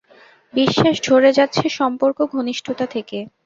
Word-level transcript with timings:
বিশ্বাস 0.53 0.95
ঝরে 1.03 1.29
যাচ্ছে 1.33 1.65
সম্পর্ক, 1.71 2.17
ঘনিষ্ঠতা 2.33 2.85
থেকে। 2.87 3.17